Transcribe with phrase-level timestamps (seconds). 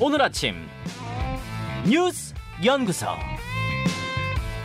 [0.00, 0.54] 오늘 아침
[1.88, 2.34] 뉴스
[2.64, 3.06] 연구소.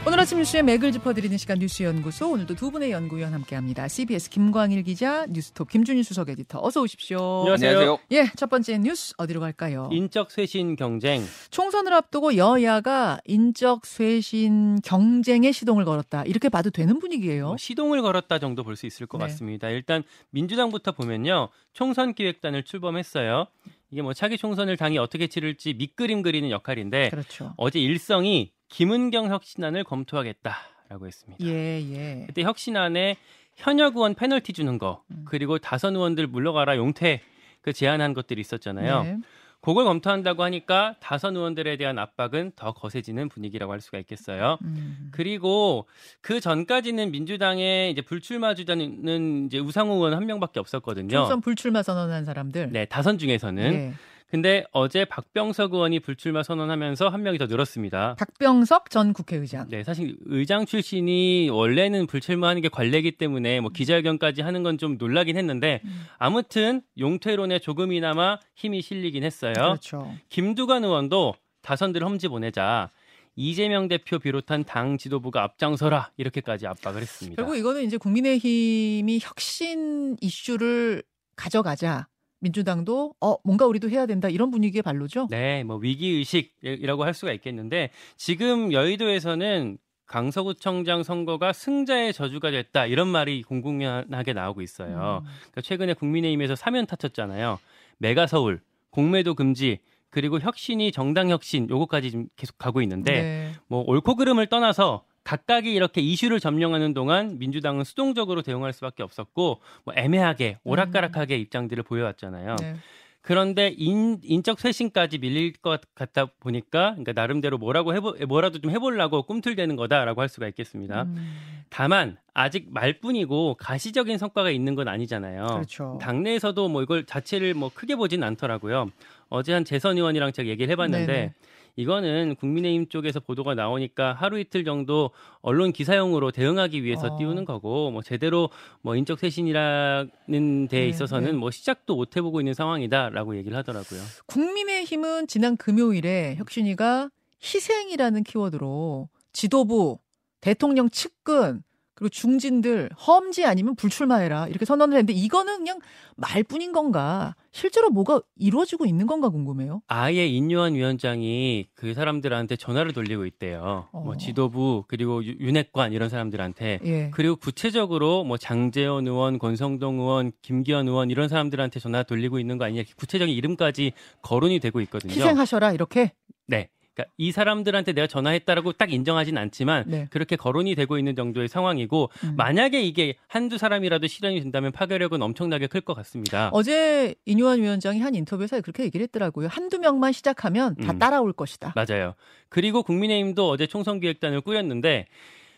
[0.05, 3.87] 오늘 아침 뉴스의 맥을 짚어드리는 시간 뉴스 연구소 오늘도 두 분의 연구위원 함께합니다.
[3.87, 7.39] CBS 김광일 기자, 뉴스톱 김준일 수석 에디터 어서 오십시오.
[7.39, 7.97] 안녕하세요.
[8.11, 9.87] 예, 첫 번째 뉴스 어디로 갈까요?
[9.93, 11.23] 인적 쇄신 경쟁.
[11.51, 16.23] 총선을 앞두고 여야가 인적 쇄신 경쟁에 시동을 걸었다.
[16.25, 17.47] 이렇게 봐도 되는 분위기예요.
[17.47, 19.25] 뭐 시동을 걸었다 정도 볼 수 있을 것 네.
[19.27, 19.69] 같습니다.
[19.69, 21.47] 일단 민주당부터 보면요.
[21.71, 23.47] 총선 기획단을 출범했어요.
[23.93, 27.53] 이게 뭐 차기 총선을 당이 어떻게 치를지 밑그림 그리는 역할인데 그렇죠.
[27.57, 31.45] 어제 일성이 김은경 혁신안을 검토하겠다라고 했습니다.
[31.45, 32.23] 예, 예.
[32.25, 33.17] 그때 혁신안에
[33.55, 35.25] 현역 의원 페널티 주는 거 음.
[35.25, 37.21] 그리고 다선 의원들 물러가라 용퇴
[37.61, 39.03] 그 제안한 것들이 있었잖아요.
[39.03, 39.17] 네.
[39.63, 44.57] 그걸 검토한다고 하니까 다선 의원들에 대한 압박은 더 거세지는 분위기라고 할 수가 있겠어요.
[44.61, 45.09] 음.
[45.11, 45.87] 그리고
[46.19, 51.15] 그 전까지는 민주당에 이제 불출마 주자는 이제 우상호 의원 한 명밖에 없었거든요.
[51.15, 52.71] 총선 불출마 선언한 사람들.
[52.73, 53.73] 네, 다선 중에서는.
[53.73, 53.93] 예.
[54.33, 58.15] 근데 어제 박병석 의원이 불출마 선언하면서 한 명이 더 늘었습니다.
[58.17, 59.67] 박병석 전 국회의장.
[59.69, 65.37] 네, 사실 의장 출신이 원래는 불출마하는 게 관례이기 때문에 뭐 기자회견까지 하는 건 좀 놀라긴
[65.37, 66.05] 했는데 음.
[66.17, 69.53] 아무튼 용퇴론에 조금이나마 힘이 실리긴 했어요.
[69.53, 70.11] 그렇죠.
[70.29, 72.89] 김두관 의원도 다선들 험지 보내자
[73.35, 77.39] 이재명 대표 비롯한 당 지도부가 앞장서라 이렇게까지 압박을 했습니다.
[77.39, 81.03] 결국 이거는 이제 국민의힘이 혁신 이슈를
[81.35, 82.07] 가져가자.
[82.43, 85.27] 민주당도 어 뭔가 우리도 해야 된다 이런 분위기의 발로죠.
[85.29, 93.07] 네, 뭐 위기 의식이라고 할 수가 있겠는데 지금 여의도에서는 강서구청장 선거가 승자의 저주가 됐다 이런
[93.07, 95.23] 말이 공공연하게 나오고 있어요.
[95.23, 95.29] 음.
[95.51, 97.59] 그러니까 최근에 국민의힘에서 사면 타쳤잖아요.
[97.97, 103.51] 메가 서울, 공매도 금지, 그리고 혁신이 정당 혁신 요거까지 지금 계속 가고 있는데 네.
[103.67, 109.93] 뭐 옳고 그름을 떠나서 각각이 이렇게 이슈를 점령하는 동안 민주당은 수동적으로 대응할 수밖에 없었고 뭐
[109.95, 112.55] 애매하게 오락가락하게 입장들을 보여왔잖아요.
[112.59, 112.75] 네.
[113.23, 119.23] 그런데 인, 인적 쇄신까지 밀릴 것 같다 보니까 그러니까 나름대로 뭐라고 해보 뭐라도 좀 해보려고
[119.23, 121.03] 꿈틀대는 거다라고 할 수가 있겠습니다.
[121.03, 125.45] 음, 다만 아직 말뿐이고 가시적인 성과가 있는 건 아니잖아요.
[125.45, 125.97] 그렇죠.
[126.01, 128.91] 당내에서도 뭐 이걸 자체를 뭐 크게 보진 않더라고요.
[129.29, 131.33] 어제 한 재선 의원이랑 제가 얘기를 해봤는데 네네.
[131.75, 135.11] 이거는 국민의힘 쪽에서 보도가 나오니까 하루 이틀 정도
[135.41, 137.17] 언론 기사용으로 대응하기 위해서 어.
[137.17, 138.49] 띄우는 거고 뭐 제대로
[138.81, 141.37] 뭐 인적 쇄신이라는 데에 네, 있어서는 네.
[141.37, 144.01] 뭐 시작도 못 해보고 있는 상황이다라고 얘기를 하더라고요.
[144.27, 147.09] 국민의힘은 지난 금요일에 혁신이가
[147.43, 149.99] 희생이라는 키워드로 지도부,
[150.41, 151.63] 대통령 측근
[151.95, 155.79] 그리고 중진들 험지 아니면 불출마해라 이렇게 선언을 했는데 이거는 그냥
[156.15, 159.81] 말뿐인 건가 실제로 뭐가 이루어지고 있는 건가 궁금해요.
[159.87, 163.87] 아예 인요한 위원장이 그 사람들한테 전화를 돌리고 있대요.
[163.91, 163.99] 어.
[164.01, 167.09] 뭐 지도부 그리고 유- 윤핵관 이런 사람들한테 예.
[167.13, 172.65] 그리고 구체적으로 뭐 장재원 의원, 권성동 의원, 김기현 의원 이런 사람들한테 전화 돌리고 있는 거
[172.65, 173.93] 아니냐 구체적인 이름까지
[174.23, 175.11] 거론이 되고 있거든요.
[175.13, 176.13] 희생하셔라 이렇게.
[176.47, 176.69] 네.
[176.93, 180.07] 그러니까 이 사람들한테 내가 전화했다라고 딱 인정하진 않지만 네.
[180.11, 182.35] 그렇게 거론이 되고 있는 정도의 상황이고 음.
[182.35, 186.49] 만약에 이게 한두 사람이라도 실현이 된다면 파괴력은 엄청나게 클 것 같습니다.
[186.53, 189.47] 어제 이뇨한 위원장이 한 인터뷰에서 그렇게 얘기를 했더라고요.
[189.49, 190.99] 한두 명만 시작하면 다 음.
[190.99, 191.73] 따라올 것이다.
[191.75, 192.13] 맞아요.
[192.47, 195.07] 그리고 국민의힘도 어제 총선기획단을 꾸렸는데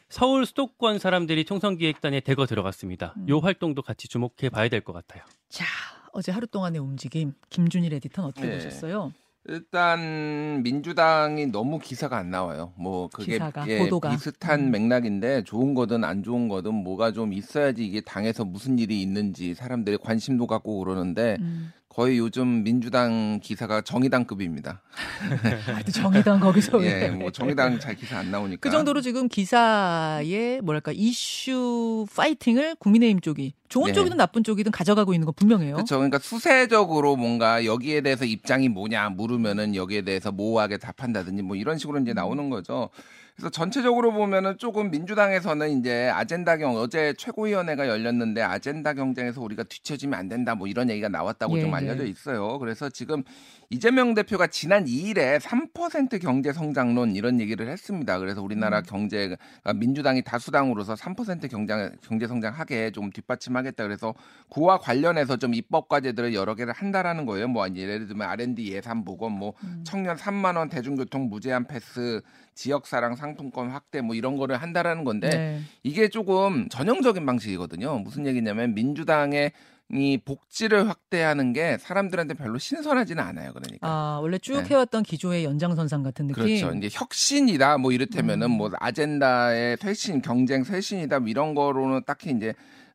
[0.10, 3.14] 서울 수도권 사람들이 총선기획단에 대거 들어갔습니다.
[3.18, 3.30] 음.
[3.30, 5.24] 요 활동도 같이 주목해 봐야 될 것 같아요.
[5.50, 5.66] 자,
[6.14, 8.54] 어제 하루 동안의 움직임 김준일 에디터는 어떻게 네.
[8.56, 9.12] 보셨어요?
[9.48, 12.74] 일단 민주당이 너무 기사가 안 나와요.
[12.78, 14.10] 뭐 그게 기사가, 예, 보도가.
[14.10, 14.72] 비슷한 음.
[14.72, 19.98] 맥락인데 좋은 거든 안 좋은 거든 뭐가 좀 있어야지 이게 당에서 무슨 일이 있는지 사람들이
[19.98, 21.72] 관심도 갖고 그러는데 음.
[21.96, 24.82] 거의 요즘 민주당 기사가 정의당급입니다.
[25.94, 27.10] 정의당 거기서 예, 왜.
[27.10, 28.60] 뭐 정의당 잘 기사 안 나오니까.
[28.60, 33.94] 그 정도로 지금 기사의 뭐랄까 이슈 파이팅을 국민의힘 쪽이 좋은 네.
[33.94, 35.76] 쪽이든 나쁜 쪽이든 가져가고 있는 건 분명해요.
[35.76, 35.96] 그렇죠.
[35.96, 42.00] 그러니까 수세적으로 뭔가 여기에 대해서 입장이 뭐냐 물으면은 여기에 대해서 모호하게 답한다든지 뭐 이런 식으로
[42.00, 42.90] 이제 나오는 거죠.
[43.36, 50.18] 그래서 전체적으로 보면은 조금 민주당에서는 이제 아젠다 경 어제 최고위원회가 열렸는데 아젠다 경쟁에서 우리가 뒤처지면
[50.18, 51.76] 안 된다 뭐 이런 얘기가 나왔다고 예, 좀 예.
[51.76, 52.58] 알려져 있어요.
[52.60, 53.24] 그래서 지금
[53.70, 58.20] 이재명 대표가 지난 2일에 3% 경제 성장론 이런 얘기를 했습니다.
[58.20, 58.84] 그래서 우리나라 음.
[58.84, 59.36] 경제가
[59.76, 63.84] 민주당이 다수당으로서 3% 경장 경제 성장하게 좀 뒷받침하겠다.
[63.84, 64.14] 그래서
[64.50, 67.50] 그와 관련해서 좀 입법 과제들을 여러 개를 한다라는 거예요.
[67.50, 69.84] 뭐 예를 들면 R&D 예산 보건 뭐 음.
[69.86, 72.22] 청년 3만 원 대중교통 무제한 패스
[72.54, 75.62] 지역 사랑 상품권 확대 뭐 이런 거를 한다라는 건데 네.
[75.84, 78.00] 이게 조금 전형적인 방식이거든요.
[78.00, 79.52] 무슨 얘기냐면 민주당의
[79.92, 83.54] 이 복지를 확대하는 게 사람들한테 별로 신선하지는 않아요.
[83.54, 83.88] 그러니까.
[83.88, 84.70] 아 원래 쭉 네.
[84.70, 86.44] 해왔던 기조의 연장선상 같은 느낌.
[86.44, 86.76] 그렇죠.
[86.76, 88.52] 이제 혁신이다 뭐 이를테면은 음.
[88.52, 92.54] 뭐 아젠다의 쇄신, 경쟁 쇄신이다 뭐 이런 거로는 딱히 이제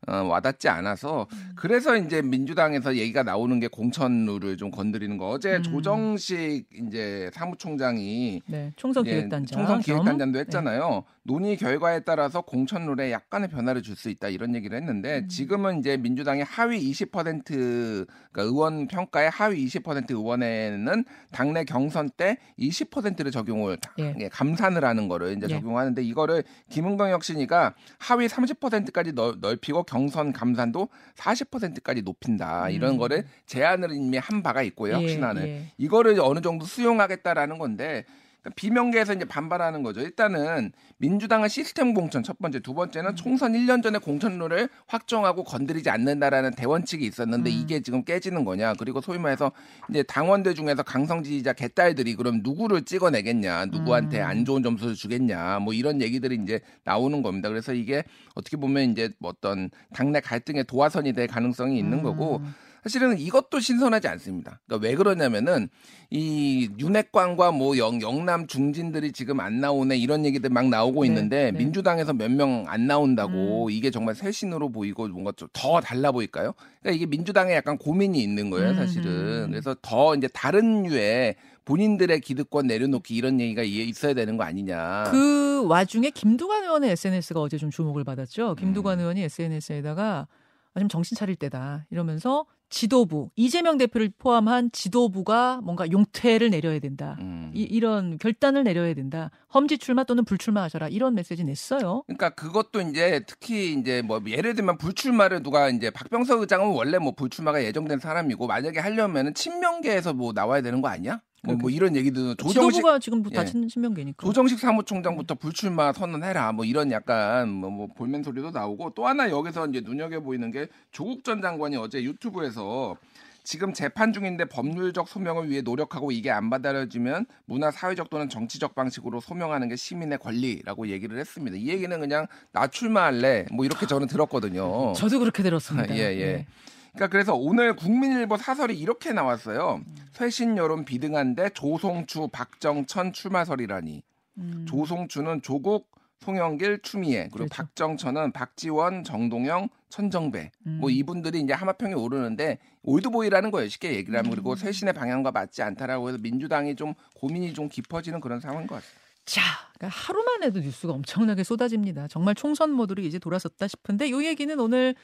[0.08, 1.50] 어, 와닿지 않아서 음.
[1.55, 5.29] 그래서 이제 민주당에서 얘기가 나오는 게 공천 룰을 좀 건드리는 거.
[5.29, 5.62] 어제 음.
[5.62, 9.47] 조정식 이제 사무총장이 네, 총선 예, 기획단장.
[9.58, 10.41] 총선 기획단장도 겸.
[10.41, 11.05] 했잖아요.
[11.23, 15.29] 논의 결과에 따라서 공천 룰에 약간의 변화를 줄 수 있다 이런 얘기를 했는데 음.
[15.29, 23.31] 지금은 이제 민주당의 하위 20% 그러니까 의원 평가의 하위 20% 의원에는 당내 경선 때 20%를
[23.31, 24.14] 적용을 예.
[24.20, 25.55] 예, 감산을 하는 거를 이제 예.
[25.56, 32.99] 적용하는데 이거를 김웅동 혁신이가 하위 30%까지 넓, 넓히고 경선 감산도 40%까지 높인다 이런 음.
[32.99, 35.73] 거를 제안을 이미 한 바가 있고요 예, 혁신안을 예.
[35.79, 38.05] 이거를 어느 정도 수용하겠다라는 건데
[38.42, 40.00] 그러니까 비명계에서 이제 반발하는 거죠.
[40.00, 42.76] 일단은 민주당은 시스템 공천 첫 번째, 두 음.
[42.76, 47.54] 번째는 총선 1년 전에 공천룰을 확정하고 건드리지 않는다라는 대원칙이 있었는데 음.
[47.54, 48.75] 이게 지금 깨지는 거냐.
[48.75, 49.52] 그리고 소위 말해서
[49.90, 54.26] 이제 당원들 중에서 강성 지지자 개딸들이 그럼 누구를 찍어내겠냐, 누구한테 음.
[54.26, 57.48] 안 좋은 점수를 주겠냐, 뭐 이런 얘기들이 이제 나오는 겁니다.
[57.48, 58.02] 그래서 이게
[58.34, 62.54] 어떻게 보면 이제 뭐 어떤 당내 갈등의 도화선이 될 가능성이 있는 거고 음.
[62.82, 64.60] 사실은 이것도 신선하지 않습니다.
[64.66, 65.68] 그러니까 왜 그러냐면은
[66.10, 71.50] 이 윤핵관과 뭐 영, 영남 중진들이 지금 안 나오네 이런 얘기들 막 나오고 네, 있는데
[71.52, 71.58] 네.
[71.58, 73.70] 민주당에서 몇 명 안 나온다고 음.
[73.70, 76.54] 이게 정말 쇄신으로 보이고 뭔가 좀 더 달라 보일까요?
[76.80, 79.44] 그러니까 이게 민주당에 약간 고민이 있는 거예요, 사실은.
[79.44, 79.46] 음.
[79.50, 85.04] 그래서 더 이제 다른 류의 본인들의 기득권 내려놓기 이런 얘기가 이- 있어야 되는 거 아니냐.
[85.10, 88.54] 그 와중에 김두관 의원의 SNS가 어제 좀 주목을 받았죠.
[88.56, 89.00] 김두관 음.
[89.00, 90.26] 의원이 SNS에다가
[90.74, 97.17] 아, 좀 정신 차릴 때다 이러면서 지도부 이재명 대표를 포함한 지도부가 뭔가 용퇴를 내려야 된다.
[97.20, 97.50] 음.
[97.55, 99.31] 이, 이런 결단을 내려야 된다.
[99.52, 102.05] 험지 출마 또는 불출마하셔라 이런 메시지 냈어요.
[102.06, 107.12] 그러니까 그것도 이제 특히 이제 뭐 예를 들면 불출마를 누가 이제 박병석 의장은 원래 뭐
[107.12, 111.20] 불출마가 예정된 사람이고 만약에 하려면은 친명계에서 뭐 나와야 되는 거 아니야?
[111.42, 113.46] 뭐, 뭐 이런 얘기도 조정식 지도부가 지금 다 예.
[113.46, 114.26] 친- 친명계니까.
[114.26, 119.66] 조정식 사무총장부터 불출마 선언해라 뭐 이런 약간 뭐, 뭐 볼멘 소리도 나오고 또 하나 여기서
[119.69, 122.96] 이제 눈여겨 보이는 게 조국 전 장관이 어제 유튜브에서
[123.42, 129.20] 지금 재판 중인데 법률적 소명을 위해 노력하고 이게 안 받아들여지면 문화 사회적 또는 정치적 방식으로
[129.20, 131.56] 소명하는 게 시민의 권리라고 얘기를 했습니다.
[131.56, 134.92] 이 얘기는 그냥 나 출마할래 뭐 이렇게 저는 들었거든요.
[134.92, 135.94] 저도 그렇게 들었습니다.
[135.96, 136.46] 예, 예.
[136.92, 139.82] 그러니까 그래서 오늘 국민일보 사설이 이렇게 나왔어요.
[140.12, 144.02] 쇄신 여론 비등한데 조송추 박정천 출마설이라니.
[144.38, 144.66] 음.
[144.69, 145.90] 조송추는 조국,
[146.20, 147.54] 송영길, 추미애 그리고 그렇죠.
[147.54, 150.78] 박정천은 박지원, 정동영, 천정배 음.
[150.81, 154.31] 뭐 이분들이 이제 하마평에 오르는데 올드보이라는 거예요 쉽게 얘기를 하면 음.
[154.31, 158.90] 그리고 쇄신의 방향과 맞지 않다라고 해서 민주당이 좀 고민이 좀 깊어지는 그런 상황인 것 같아요.
[159.25, 159.42] 자,
[159.75, 162.08] 그러니까 하루만 해도 뉴스가 엄청나게 쏟아집니다.
[162.08, 164.94] 정말 총선 모드로 이제 돌아섰다 싶은데 요 얘기는 오늘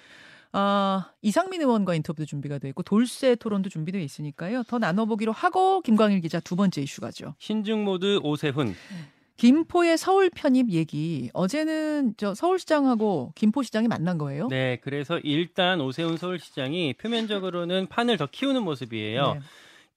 [0.58, 4.62] 아, 이상민 의원과 인터뷰도 준비가 돼 있고 돌쇠 토론도 준비되어 있으니까요.
[4.62, 7.35] 더 나눠보기로 하고 김광일 기자 두 번째 이슈가죠.
[7.38, 8.75] 신중 모드 오세훈.
[9.37, 14.49] 김포의 서울 편입 얘기 어제는 저 서울시장하고 김포시장이 만난 거예요.
[14.49, 19.35] 네, 그래서 일단 오세훈 서울시장이 표면적으로는 판을 더 키우는 모습이에요.
[19.35, 19.41] 네.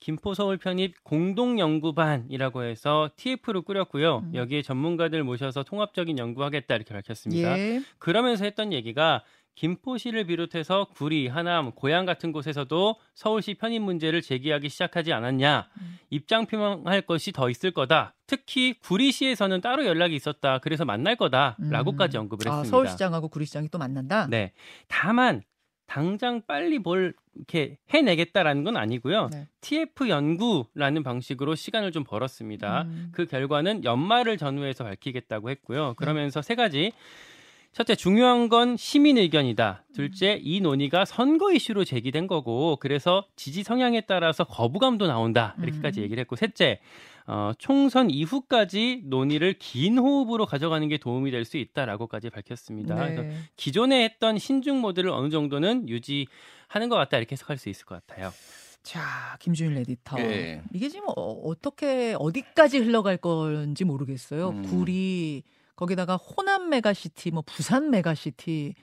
[0.02, 4.24] 김포 서울 편입 공동 연구반이라고 해서 TF를 꾸렸고요.
[4.26, 4.36] 음.
[4.36, 7.58] 여기에 전문가들 모셔서 통합적인 연구하겠다 이렇게 밝혔습니다.
[7.58, 7.82] 예.
[7.98, 9.24] 그러면서 했던 얘기가
[9.56, 15.68] 김포시를 비롯해서 구리, 하남, 고양 같은 곳에서도 서울시 편입 문제를 제기하기 시작하지 않았냐.
[15.82, 16.00] 음.
[16.10, 18.16] 입장 표명할 것이 더 있을 거다.
[18.26, 20.60] 특히 구리시에서는 따로 연락이 있었다.
[20.60, 22.22] 그래서 만날 거다라고까지 음.
[22.22, 22.70] 언급을 아, 했습니다.
[22.70, 24.28] 서울시장하고 구리시장이 또 만난다.
[24.30, 24.54] 네.
[24.88, 25.42] 다만
[25.90, 29.30] 당장 빨리 뭘 이렇게 해내겠다라는 건 아니고요.
[29.32, 29.48] 네.
[29.62, 32.84] TF 연구라는 방식으로 시간을 좀 벌었습니다.
[32.84, 33.10] 음.
[33.12, 35.96] 그 결과는 연말을 전후해서 밝히겠다고 했고요.
[35.98, 36.92] 그러면서 세 가지.
[37.72, 39.86] 첫째, 중요한 건 시민 의견이다.
[39.94, 45.56] 둘째, 이 논의가 선거 이슈로 제기된 거고, 그래서 지지 성향에 따라서 거부감도 나온다.
[45.62, 46.04] 이렇게까지 음.
[46.04, 46.80] 얘기를 했고, 셋째,
[47.28, 52.96] 어, 총선 이후까지 논의를 긴 호흡으로 가져가는 게 도움이 될 수 있다라고까지 밝혔습니다.
[52.96, 53.36] 그래서 네.
[53.56, 58.32] 기존에 했던 신중 모드를 어느 정도는 유지하는 것 같다 이렇게 해석할 수 있을 것 같아요.
[58.82, 60.20] 자, 김준일 에디터.
[60.22, 60.62] 예.
[60.74, 64.50] 이게 지금 어, 어떻게 어디까지 흘러갈 건지 모르겠어요.
[64.50, 64.62] 음.
[64.64, 65.44] 구리
[65.80, 68.76] 거기다가 호남 메가시티, 뭐 부산 메가시티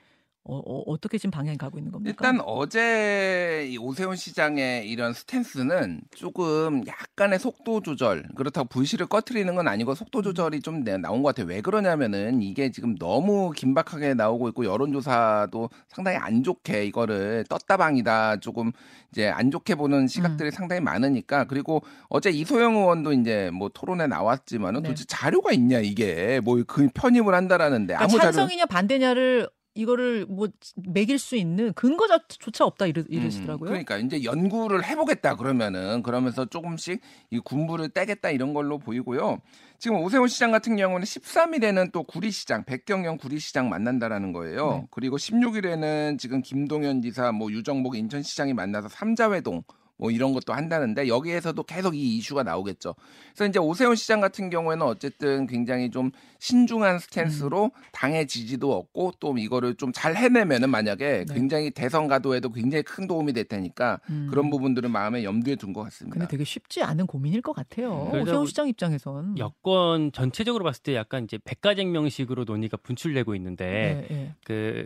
[0.49, 2.09] 어, 어, 떻게 지금 방향이 가고 있는 겁니까?
[2.09, 9.67] 일단 어제 이 오세훈 시장의 이런 스탠스는 조금 약간의 속도 조절 그렇다고 불씨를 꺼트리는 건
[9.67, 11.47] 아니고 속도 조절이 좀 내- 나온 것 같아요.
[11.51, 18.71] 왜 그러냐면은 이게 지금 너무 긴박하게 나오고 있고 여론조사도 상당히 안 좋게 이거를 떴다방이다 조금
[19.11, 20.07] 이제 안 좋게 보는 음.
[20.07, 24.89] 시각들이 상당히 많으니까 그리고 어제 이소영 의원도 이제 뭐 토론에 나왔지만은 네.
[24.89, 29.47] 도대체 자료가 있냐 이게 뭐 그 편입을 한다라는데 그러니까 아무 자료 찬성이냐 반대냐를
[29.77, 33.69] 이거를 뭐 매길 수 있는 근거조차 없다 이러, 이러시더라고요.
[33.69, 39.39] 음, 그러니까 이제 연구를 해보겠다 그러면은 그러면서 조금씩 이 군부를 떼겠다 이런 걸로 보이고요.
[39.77, 44.69] 지금 오세훈 시장 같은 경우는 13일에는 또 구리시장, 백경영 구리시장 만난다라는 거예요.
[44.71, 44.87] 네.
[44.89, 49.63] 그리고 16일에는 지금 김동연 지사, 뭐 유정복 인천시장이 만나서 삼자회동
[49.97, 52.93] 뭐 이런 것도 한다는데 여기에서도 계속 이 이슈가 나오겠죠.
[53.33, 57.69] 그래서 이제 오세훈 시장 같은 경우에는 어쨌든 굉장히 좀 신중한 스탠스로 음.
[57.91, 61.33] 당의 지지도 얻고 또 이거를 좀 잘 해내면은 만약에 네.
[61.33, 64.27] 굉장히 대선 가도에도 굉장히 큰 도움이 될 테니까 음.
[64.29, 66.13] 그런 부분들은 마음에 염두에 둔 것 같습니다.
[66.19, 68.09] 근데 되게 쉽지 않은 고민일 것 같아요.
[68.11, 69.37] 그러다 오세훈 보- 시장 입장에선.
[69.39, 74.35] 여권 전체적으로 봤을 때 약간 이제 백가쟁명식으로 논의가 분출되고 있는데 네, 네.
[74.45, 74.85] 그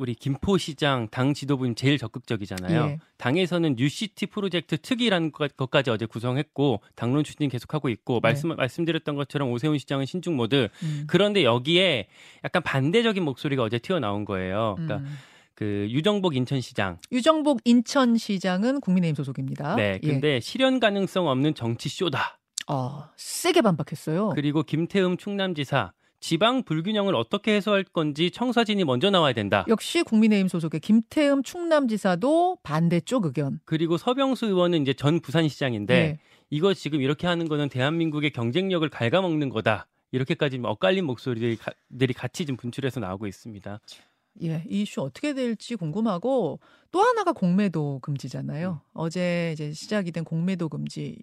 [0.00, 2.80] 우리 김포시장 당 지도부님 제일 적극적이잖아요.
[2.92, 2.98] 예.
[3.18, 8.20] 당에서는 뉴시티 프로젝트 특위라는 것- 것까지 어제 구성했고 당론 추진 계속하고 있고 네.
[8.22, 10.70] 말씀 말씀드렸던 것처럼 오세훈 시장은 신중 모드.
[10.82, 11.04] 음.
[11.06, 12.08] 그런데 여기에
[12.44, 14.76] 약간 반대적인 목소리가 어제 튀어나온 거예요.
[14.78, 15.18] 그러니까 음.
[15.54, 16.96] 그 유정복 인천시장.
[17.12, 19.76] 유정복 인천시장은 국민의힘 소속입니다.
[19.76, 19.98] 네.
[20.02, 20.08] 예.
[20.08, 22.38] 근데 실현 가능성 없는 정치 쇼다.
[22.68, 24.30] 어, 세게 반박했어요.
[24.34, 29.64] 그리고 김태흠 충남지사 지방 불균형을 어떻게 해소할 건지 청사진이 먼저 나와야 된다.
[29.68, 33.58] 역시 국민의힘 소속의 김태흠 충남지사도 반대쪽 의견.
[33.64, 36.18] 그리고 서병수 의원은 이제 전 부산시장인데 네.
[36.50, 39.86] 이거 지금 이렇게 하는 거는 대한민국의 경쟁력을 갉아먹는 거다.
[40.12, 43.80] 이렇게까지 좀 엇갈린 목소리들이 같이 좀 분출해서 나오고 있습니다.
[44.42, 46.60] 예, 이 이슈 어떻게 될지 궁금하고
[46.90, 48.80] 또 하나가 공매도 금지잖아요.
[48.92, 51.16] 어제 이제 시작이 된 공매도 금지.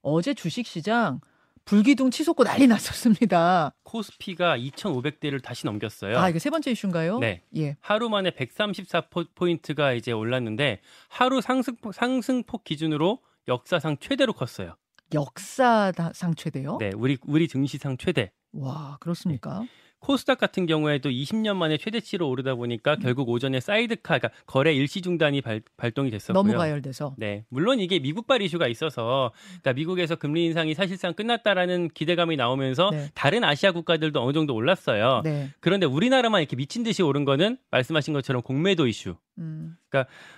[0.00, 1.20] 어제 주식 시장
[1.64, 3.74] 불기둥 치솟고 난리 났었습니다.
[3.84, 6.18] 코스피가 2,500대를 다시 넘겼어요.
[6.18, 7.18] 아, 이게 세 번째 이슈인가요?
[7.18, 7.42] 네.
[7.56, 7.76] 예.
[7.80, 14.76] 하루 만에 134포인트가 이제 올랐는데 하루 상승폭, 상승폭 기준으로 역사상 최대로 컸어요.
[15.14, 16.78] 역사상 최대요?
[16.78, 18.32] 네, 우리 우리 증시상 최대.
[18.52, 19.64] 와, 그렇습니까?
[20.02, 25.40] 코스닥 같은 경우에도 20년 만에 최대치로 오르다 보니까 결국 오전에 사이드카, 그러니까 거래 일시 중단이
[25.40, 26.42] 발, 발동이 됐었고요.
[26.42, 27.14] 너무 가열돼서.
[27.16, 33.10] 네, 물론 이게 미국발 이슈가 있어서, 그러니까 미국에서 금리 인상이 사실상 끝났다라는 기대감이 나오면서 네.
[33.14, 35.22] 다른 아시아 국가들도 어느 정도 올랐어요.
[35.22, 35.50] 네.
[35.60, 39.14] 그런데 우리나라만 이렇게 미친 듯이 오른 거는 말씀하신 것처럼 공매도 이슈.
[39.38, 39.76] 음.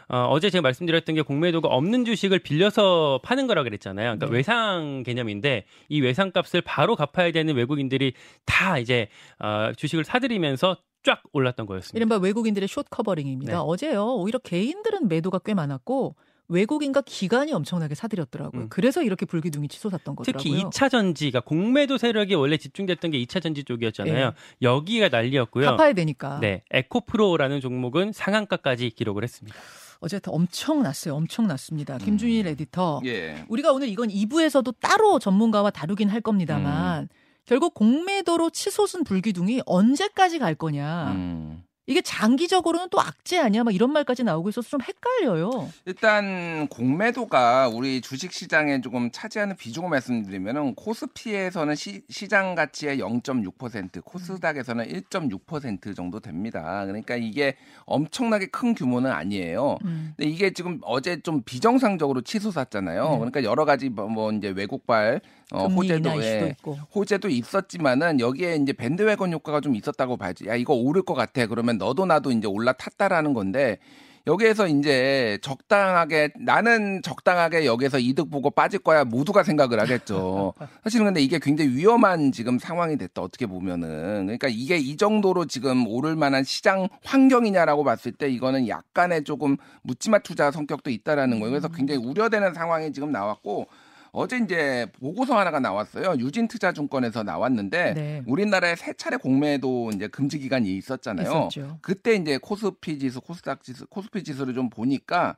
[0.09, 4.05] 어, 어제 제가 말씀드렸던 게 공매도가 없는 주식을 빌려서 파는 거라 그랬잖아요.
[4.05, 4.33] 그러니까 네.
[4.33, 9.09] 외상 개념인데 이 외상 값을 바로 갚아야 되는 외국인들이 다 이제
[9.39, 11.97] 어, 주식을 사들이면서 쫙 올랐던 거였습니다.
[11.97, 13.53] 이른바 외국인들의 숏 커버링입니다.
[13.53, 13.59] 네.
[13.59, 14.15] 어제요.
[14.15, 16.17] 오히려 개인들은 매도가 꽤 많았고
[16.49, 18.63] 외국인과 기관이 엄청나게 사들였더라고요.
[18.63, 18.69] 음.
[18.69, 20.43] 그래서 이렇게 불기둥이 치솟았던 거더라고요.
[20.43, 24.33] 특히 2차 전지가 공매도 세력이 원래 집중됐던 게 2차 전지 쪽이었잖아요.
[24.63, 25.65] 여기가 난리였고요.
[25.65, 25.69] 예.
[25.71, 26.39] 갚아야 되니까.
[26.41, 29.57] 네, 에코프로라는 종목은 상한가까지 기록을 했습니다.
[30.01, 31.15] 어쨌든 엄청났어요.
[31.15, 31.99] 엄청났습니다.
[31.99, 33.01] 김준일 에디터.
[33.07, 33.45] 예.
[33.49, 37.09] 우리가 오늘 이건 2부에서도 따로 전문가와 다루긴 할 겁니다만
[37.47, 41.13] 결국 공매도로 치솟은 불기둥이 언제까지 갈 거냐.
[41.13, 41.65] 음.
[41.87, 43.63] 이게 장기적으로는 또 악재 아니야?
[43.63, 45.71] 막 이런 말까지 나오고 있어서 좀 헷갈려요.
[45.85, 54.87] 일단 공매도가 우리 주식 시장에 조금 차지하는 비중을 말씀드리면은 코스피에서는 시, 장 가치의 0.6%, 코스닥에서는
[54.87, 56.85] 1.6% 정도 됩니다.
[56.87, 59.77] 그러니까 이게 엄청나게 큰 규모는 아니에요.
[59.85, 60.15] 음.
[60.17, 63.03] 근데 이게 지금 어제 좀 비정상적으로 치솟았잖아요.
[63.11, 63.17] 네.
[63.17, 65.21] 그러니까 여러 가지 뭐, 뭐 이제 외국발
[65.53, 66.57] 어, 호재도 예.
[66.95, 70.47] 호재도 있었지만은 여기에 이제 밴드웨건 효과가 좀 있었다고 봐야지.
[70.47, 71.47] 야 이거 오를 것 같아.
[71.47, 73.79] 그러면 너도 나도 이제 올라탔다라는 건데
[74.27, 80.55] 여기에서 이제 적당하게 나는 적당하게 여기서 이득 보고 빠질 거야 모두가 생각을 하겠죠.
[80.83, 85.87] 사실은 근데 이게 굉장히 위험한 지금 상황이 됐다 어떻게 보면은 그러니까 이게 이 정도로 지금
[85.87, 91.51] 오를 만한 시장 환경이냐라고 봤을 때 이거는 약간의 조금 묻지마 투자 성격도 있다라는 거예요.
[91.51, 93.67] 그래서 굉장히 우려되는 상황이 지금 나왔고
[94.15, 96.17] 어제 이제 보고서 하나가 나왔어요.
[96.19, 98.23] 유진투자증권에서 나왔는데 네.
[98.27, 101.27] 우리나라에 세 차례 공매도 이제 금지 기간이 있었잖아요.
[101.27, 101.79] 있었죠.
[101.83, 105.37] 그때 이제 코스피 지수, 코스닥 지수, 코스피 지수를 좀 보니까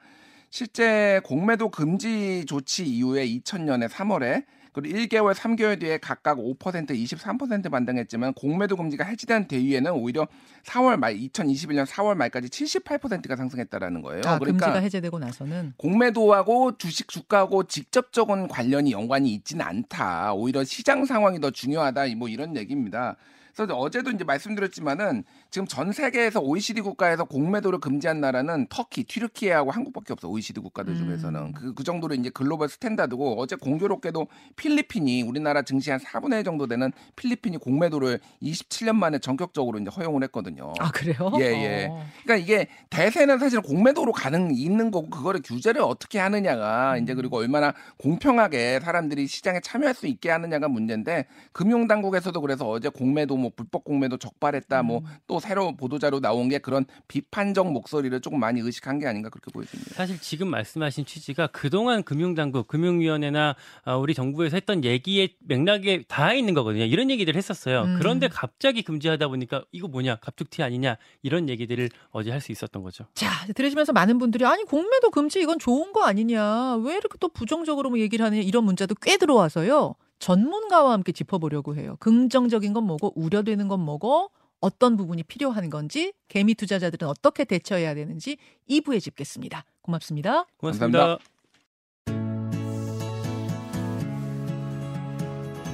[0.50, 4.44] 실제 공매도 금지 조치 이후에 2000년에 3월에
[4.76, 6.58] 그리고 1개월, 3개월 뒤에 각각 5%,
[6.90, 10.28] 23% 반등했지만 공매도 금지가 해지된 대위에는 오히려
[10.64, 14.20] 4월 말 2021년 4월 말까지 78%가 상승했다라는 거예요.
[14.26, 20.34] 아, 그러니까 금지가 해제되고 나서는 공매도하고 주식 주가하고 직접적인 관련이 연관이 있지는 않다.
[20.34, 22.14] 오히려 시장 상황이 더 중요하다.
[22.16, 23.16] 뭐 이런 얘기입니다.
[23.56, 30.12] 그래서 어제도 이제 말씀드렸지만은 지금 전 세계에서 OECD 국가에서 공매도를 금지한 나라는 터키, 튀르키예하고 한국밖에
[30.12, 30.28] 없어.
[30.28, 30.98] OECD 국가들 음.
[30.98, 36.44] 중에서는 그, 그 정도로 이제 글로벌 스탠다드고 어제 공교롭게도 필리핀이 우리나라 증시 한 4분의 1
[36.44, 40.74] 정도 되는 필리핀이 공매도를 27년 만에 전격적으로 이제 허용을 했거든요.
[40.78, 41.32] 아 그래요?
[41.38, 41.88] 예, 예.
[41.90, 42.06] 어.
[42.24, 47.72] 그러니까 이게 대세는 사실 공매도로 가는 있는 거고 그거를 규제를 어떻게 하느냐가 이제 그리고 얼마나
[47.98, 53.84] 공평하게 사람들이 시장에 참여할 수 있게 하느냐가 문제인데 금융 당국에서도 그래서 어제 공매도 뭐뭐 불법
[53.84, 55.04] 공매도 적발했다 뭐 음.
[55.26, 59.94] 또 새로 보도자료 나온 게 그런 비판적 목소리를 조금 많이 의식한 게 아닌가 그렇게 보여집니다.
[59.94, 66.54] 사실 지금 말씀하신 취지가 그동안 금융당국, 금융위원회나 아, 우리 정부에서 했던 얘기의 맥락에 다 있는
[66.54, 66.84] 거거든요.
[66.84, 67.82] 이런 얘기들을 했었어요.
[67.82, 67.96] 음.
[67.98, 73.06] 그런데 갑자기 금지하다 보니까 이거 뭐냐, 갑툭튀 아니냐 이런 얘기들을 어제 할 수 있었던 거죠.
[73.14, 77.90] 자, 들으시면서 많은 분들이 아니 공매도 금지 이건 좋은 거 아니냐 왜 이렇게 또 부정적으로
[77.90, 83.68] 뭐 얘기를 하느냐 이런 문자도 꽤 들어와서요 전문가와 함께 짚어보려고 해요 긍정적인 건 뭐고 우려되는
[83.68, 84.30] 건 뭐고
[84.60, 90.46] 어떤 부분이 필요한 건지 개미 투자자들은 어떻게 대처해야 되는지 2부에 짚겠습니다 고맙습니다.
[90.58, 90.98] 고맙습니다.
[90.98, 91.36] 감사합니다.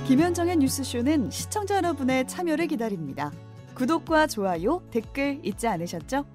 [0.07, 3.33] 김현정의 뉴스쇼는 시청자 여러분의 참여를 기다립니다.
[3.75, 6.27] 구독과 좋아요, 댓글 잊지 않으셨죠?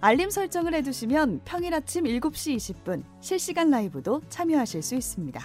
[0.00, 5.44] 알림 설정을 해두시면 평일 아침 7시 20분 실시간 라이브도 참여하실 수 있습니다.